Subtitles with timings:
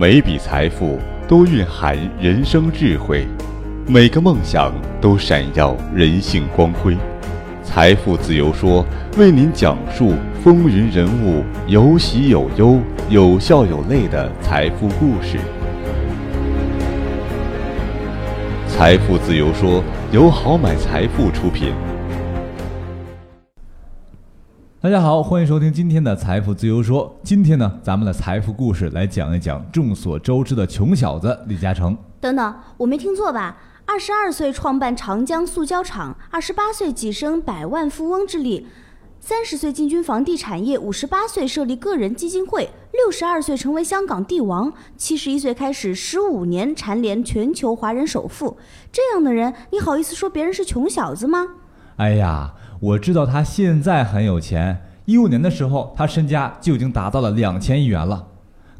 [0.00, 0.96] 每笔财富
[1.26, 3.26] 都蕴含人生智慧，
[3.84, 6.96] 每个梦想都闪耀人性光辉。
[7.64, 12.78] 财富自由说为您讲述风云人物有喜有忧、
[13.10, 15.36] 有笑有泪的财富故事。
[18.68, 21.74] 财富自由说由好买财富出品。
[24.80, 27.12] 大家好，欢迎收听今天的财富自由说。
[27.24, 31.98] 今天呢，咱们的财富故事来讲一讲众所周知的穷小子李嘉诚。
[32.20, 33.56] 等等，我没听错吧？
[33.84, 38.62] 二十二岁创办长江塑胶厂，二十八岁跻身百万富翁之列，
[39.18, 48.56] 三十岁进军房地产业，五十八岁设立个人基金会，六十二岁成为香港帝王，七十一岁开始十五年蝉联全球华人首富。
[48.92, 51.48] 这样的人，你好意思说别人是穷小子吗？
[51.98, 52.54] 哎呀！
[52.78, 58.24] 我知道他现在很有钱，一五年的时候他身家就已经达到了两千亿元了。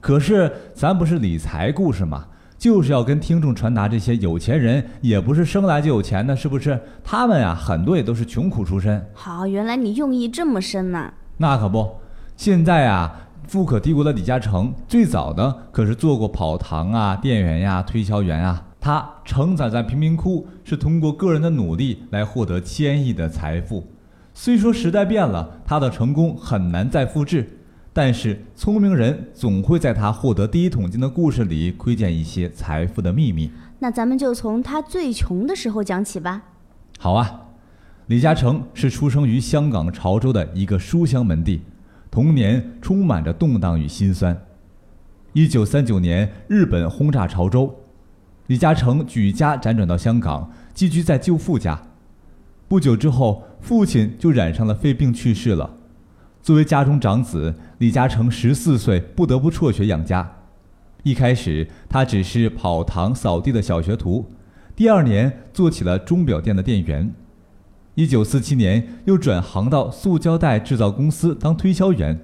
[0.00, 2.26] 可是咱不是理财故事吗？
[2.56, 6.80] 就是要跟听众传达这些有钱人也不是生来就有钱的，是不是？
[7.02, 9.04] 他们呀，很多也都是穷苦出身。
[9.15, 11.12] 好，原来你用意这么深呢。
[11.38, 11.96] 那可不，
[12.37, 13.12] 现在啊，
[13.48, 18.62] 富可敌国的李嘉诚最早呢可是做过跑堂啊、店员呀、推销员啊。
[18.80, 23.84] 他承载在贫民窟，是通过个人的努力来获得千亿的财富。
[24.32, 27.59] 虽说时代变了，他的成功很难再复制，
[27.93, 33.51] 但是聪明人总会在他获得第一桶金的故事里窥见一些财富的秘密。
[33.80, 36.43] 那咱们就从他最穷的时候讲起吧。
[37.01, 37.49] 好啊，
[38.06, 41.60] 李嘉诚是出生于香港潮州的一个书香门第，
[42.10, 44.40] 童年充满着动荡与心酸。
[45.32, 47.74] 一九三九年，日本轰炸潮州。
[48.49, 51.82] 李嘉诚举家辗转到香港，寄居在舅父家。
[52.66, 55.77] 不久之后，父亲就染上了肺病去世了。
[56.43, 60.37] 作为家中长子，李嘉诚十四岁不得不辍学养家。
[61.02, 64.25] 一开始，他只是跑堂扫地的小学徒，
[64.75, 67.15] 第二年做起了钟表店的店员。
[67.97, 72.19] 一九四七年，又转行到塑胶袋制造公司当推销员。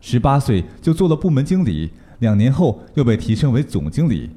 [0.00, 4.30] 十八岁就做了部门经理，两年后又被提升为总经理。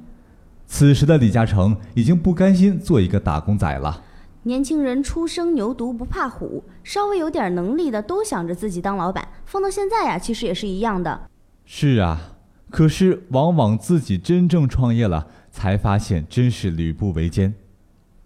[0.72, 4.04] 此时的李嘉诚已经不甘心做一个打工仔了。
[4.44, 9.28] 年轻人初生牛犊不怕虎，稍微有点能力的都想着自己当老板。
[9.46, 11.28] 放到现在呀，其实也是一样的。
[11.66, 12.38] 是啊，
[12.70, 17.56] 可是往往自己真正创业了，才发现真是吕布为艰。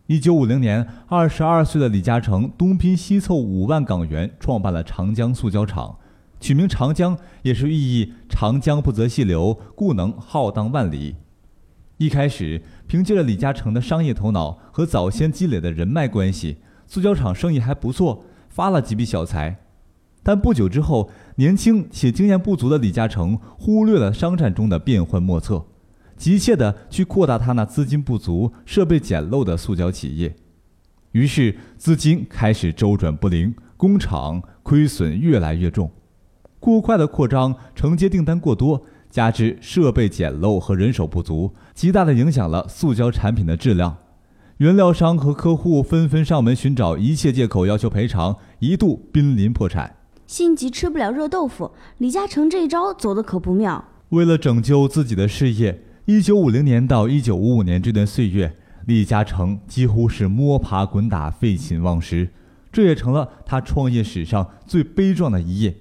[0.07, 5.97] 一九五零年，二十二岁的李嘉诚东拼西凑五万港元，创办了长江塑胶厂，
[6.41, 11.15] 取名长江也是寓意长江不择细流，故能浩荡万里。
[11.97, 19.59] 一开始，凭借着李嘉诚的商业头脑和早先积累的人脉关系，塑胶厂生意还不错，发了几笔小财。
[20.23, 25.65] 但不久之后，年轻且经验不足的李嘉诚忽略了商战中的变幻莫测，
[26.17, 30.35] 急切地去扩大他那资金不足、设备简陋的塑胶企业。
[31.11, 35.91] 于是，资金开始周转不灵，工厂亏损越来越重，
[36.59, 38.83] 过快的扩张，承接订单过多。
[39.13, 43.95] 加之设备简陋和人手不足，极大的影响了塑胶产品的质量。
[44.57, 49.97] 原料商和客户纷纷上门寻找一切借口要求赔偿，一度濒临破产。
[50.25, 51.69] 心急吃不了热豆腐，
[51.99, 53.85] 李嘉诚这一招走的可不妙。
[54.09, 58.55] 为了拯救自己的事业，一九五零年到一九五五年这段岁月，
[58.87, 62.29] 李嘉诚几乎是摸爬滚打、废寝忘食，
[62.71, 65.75] 这也成了他创业史上最悲壮的一页。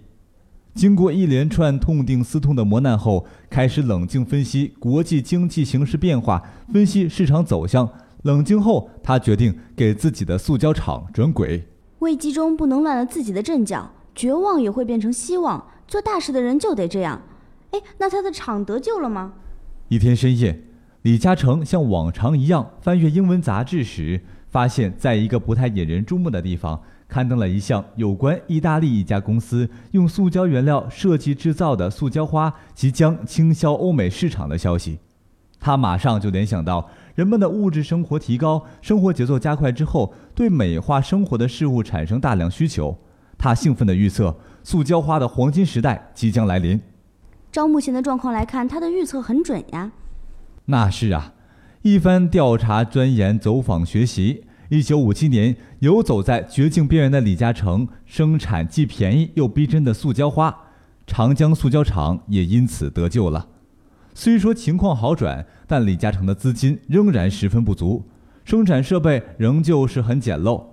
[0.74, 7.88] 经过一连串痛定思痛的磨难后，开始冷静分析国际经济形势变化，分析市场走向。
[8.22, 11.66] 冷静后，他决定给自己的塑胶厂转轨。
[11.98, 15.62] 危机中不能乱了自己的阵脚，绝望也会变成希望。
[15.86, 17.20] 做大事的人就得这样。
[17.72, 19.34] 哎，那他的厂得救了吗？
[19.88, 20.62] 一天深夜，
[21.02, 26.80] 李嘉诚像往常一样翻阅英文杂志时，发现在一个不太引人注目的地方。
[27.12, 34.98] 刊登了一项有关意大利一家公司用塑胶原料设计制造的塑胶花即将倾销欧美市场的消息，
[35.60, 42.96] 他马上就联想到人们的物质生活提高，生活节奏加快之后，对美化生活的事物产生大量需求。
[43.36, 44.34] 他兴奋地预测，
[44.64, 46.80] 塑胶花的黄金时代即将来临。
[47.50, 49.92] 照目前的状况来看，他的预测很准呀。
[50.64, 51.34] 那是啊，
[51.82, 54.44] 一番调查、钻研、走访、学习。
[54.72, 60.56] 一九五七年，游走在绝境边缘的李嘉诚生产既便宜又逼真的塑胶花，
[61.06, 63.48] 长江塑胶厂也因此得救了。
[64.14, 68.06] 虽说情况好转，但李嘉诚的资金仍然十分不足，
[68.46, 70.64] 生产设备仍旧是很简陋。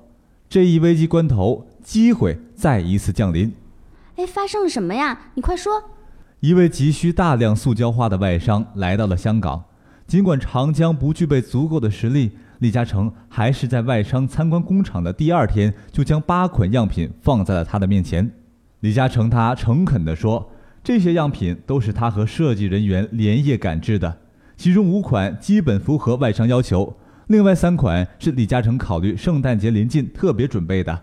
[0.47, 3.53] 这一危机关头，机会再一次降临。
[4.15, 5.31] 哎，发生了什么呀？
[5.33, 5.73] 你快说！
[6.39, 9.65] 一位急需大量塑胶花的外商来到了香港。
[10.07, 18.29] 尽管长江不具备足够的实力，李嘉诚还是在外商参观工厂的第二天就将八款样品放在了他的面前。
[18.81, 20.51] 李嘉诚他诚恳地说
[20.83, 24.17] ：“这些样品都是他和设计人员连夜赶制的，
[24.57, 26.93] 其中五款基本符合外商要求，
[27.27, 30.99] 另外三款是李嘉诚考虑圣诞节临近特别准备的。”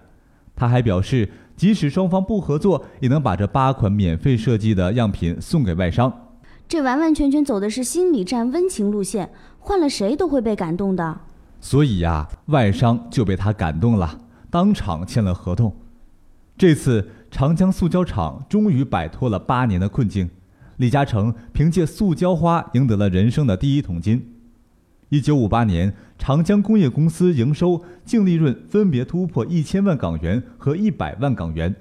[0.55, 6.12] 他还表示，即使双方不合作，也能把这八款免费设计的样品送给外商。
[6.69, 11.20] 这完完全全走的是心理战、温情路线，换了谁都会被感动的。
[11.61, 14.20] 所以呀，外商就被他感动了，
[14.50, 15.75] 当场签了合同。
[16.56, 20.31] 这次长江塑胶厂终于摆脱了八年的困境，
[20.76, 24.35] 李嘉诚凭借塑胶花赢得了人生的第一桶金。
[25.08, 31.75] 一九五八年，长江工业公司营收净利润分别突破一千万港元和一百万港元，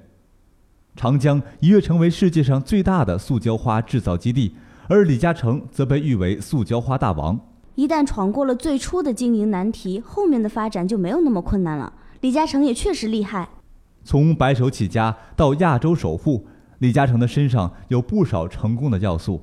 [0.94, 4.54] 长江一跃成为世界上最大的塑胶花制造基地。
[4.88, 7.40] 而李嘉诚则被誉为塑胶花大王。
[7.76, 11.92] 一旦闯过了最初的经营难题，后面的发展就没有那么困难了。
[12.22, 13.50] 李嘉诚也确实厉害。
[14.02, 16.46] 从白手起家到亚洲首富，
[16.78, 19.42] 李嘉诚的身上有不少成功的要素。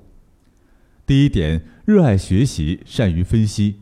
[1.06, 3.76] 第一点，热爱学习，善于分析。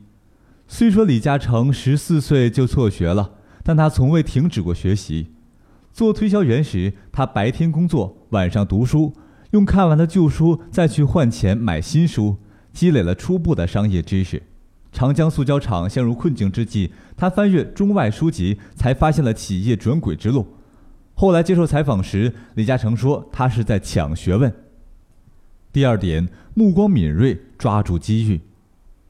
[0.67, 5.27] 虽说李嘉诚十四岁就辍学了，但他从未停止过学习。
[5.93, 9.13] 做推销员时，他白天工作，晚上读书。
[9.51, 12.37] 用看完的旧书再去换钱买新书，
[12.73, 14.41] 积累了初步的商业知识。
[14.91, 20.45] 长江塑胶厂陷入困境之际，他翻阅中外书籍，才发现了企业转轨之路。
[21.13, 24.53] 后来接受采访时，李嘉诚说：“他是在抢学问。”
[25.71, 28.41] 第二点，目光敏锐，抓住机遇。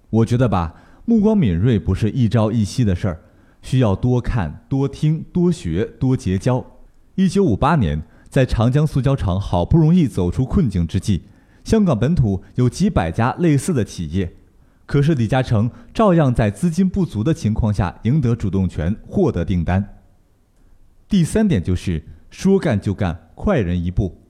[0.10, 0.76] 我觉得吧，
[1.06, 3.22] 目光敏锐不是一朝一夕的事儿，
[3.62, 6.66] 需要多看、多听、多学、多结交。
[7.16, 8.02] 一九五八年。
[8.32, 11.24] 在长江塑胶厂好不容易走出困境之际，
[11.64, 14.34] 香港本土有几百家类似的企业，
[14.86, 19.98] 可是李嘉诚照样在资金不足的情况下赢得主动权，获得订单。
[21.08, 24.22] 第三点就是说干就干，快人一步，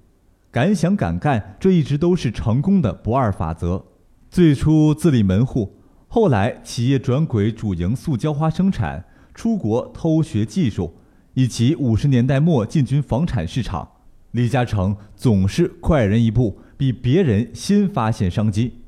[0.51, 3.85] 敢想敢干，这一直都是成功的不二法则。
[4.29, 5.77] 最初自立门户，
[6.07, 10.95] 后来企业转轨主营塑胶花生产，出国偷学技术。
[11.33, 13.87] 以及五十年代末进军房产市场，
[14.31, 18.79] 李嘉诚总是快人一步，比别人先发现商机。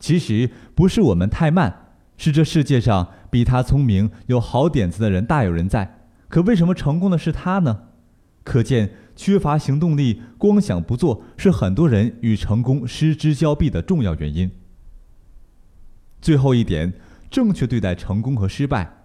[0.00, 6.06] 其实不是我们太慢，是这世界上比他聪明、有好点子的人大有人在。
[6.30, 7.82] 可为什么成功的是他呢？
[8.42, 14.50] 可见缺乏行动力、光想不做，是很多人与成功失之交臂的重要原因。
[16.22, 16.94] 最后一点，
[17.30, 19.04] 正确对待成功和失败。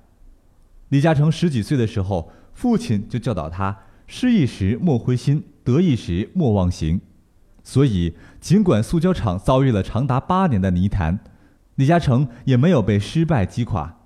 [0.87, 2.31] 李嘉诚十几岁的时候。
[2.53, 3.77] 父亲就教导他：
[4.07, 7.01] 失意时莫灰心，得意时莫忘形。
[7.63, 11.19] 所以，尽管塑胶厂遭遇了长达八年的泥潭，
[11.75, 13.99] 李嘉诚也没有被失败击垮。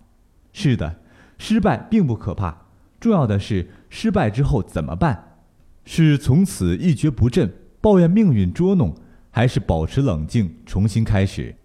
[0.53, 1.01] 是的，
[1.37, 2.67] 失败并不可怕，
[2.99, 5.39] 重要的是失败之后怎么办？
[5.83, 8.95] 是从此一蹶不振，抱怨命运捉弄，
[9.31, 11.55] 还是保持冷静，重新开始？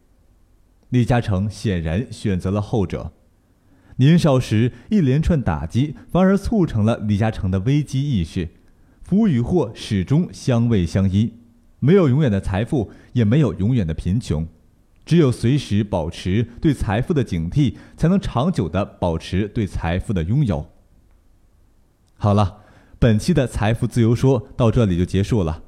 [0.88, 3.12] 李嘉诚显然选择了后者。
[3.96, 8.48] 年少时一连串打击，反而促成了李嘉诚的危机意识。
[9.02, 11.34] 福与祸始终相偎相依，
[11.84, 14.46] 没有永远的财富，也没有永远的贫穷，
[15.04, 20.70] 只有随时保持对财富的警惕，才能长久的保持对财富的拥有。
[22.16, 22.58] 好了，
[23.00, 25.64] 本期的财富自由说到这里就结束了。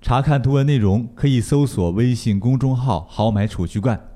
[0.00, 4.08] 查看图文内容，可以搜索微信公众号“豪买储蓄罐”。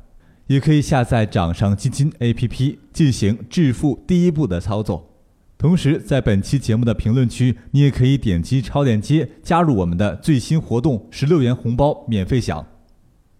[0.48, 5.15] 也可以下载掌上基金 APP 进行致富第一步的操作。
[5.58, 12.66] 同时，在本期节目的评论区，你也可以点击超链接加入我们的最新活动——十六元红包免费享。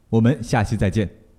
[0.09, 1.16] 我们下期再见。